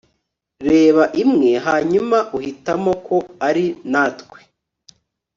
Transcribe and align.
reba 0.69 1.03
imwe 1.23 1.51
hanyuma 1.67 2.17
uhitamo 2.37 2.91
ko 3.07 3.17
ari 3.47 3.65
natwe 3.91 4.39